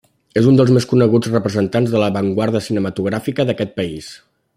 És 0.39 0.45
un 0.51 0.55
dels 0.59 0.71
més 0.77 0.87
coneguts 0.93 1.29
representants 1.33 1.93
de 1.95 2.01
l'avantguarda 2.03 2.63
cinematogràfica 2.69 3.47
d'aquest 3.51 3.77
país. 3.83 4.09